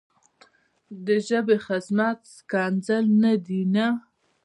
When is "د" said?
1.05-1.07